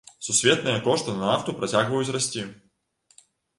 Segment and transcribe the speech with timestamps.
[0.27, 2.49] Сусветныя кошты на нафту працягваюць расці.